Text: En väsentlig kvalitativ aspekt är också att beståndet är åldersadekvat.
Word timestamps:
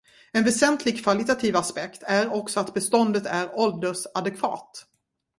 En 0.31 0.43
väsentlig 0.43 1.01
kvalitativ 1.03 1.55
aspekt 1.55 2.03
är 2.03 2.33
också 2.33 2.59
att 2.59 2.73
beståndet 2.73 3.25
är 3.25 3.53
åldersadekvat. 3.59 4.85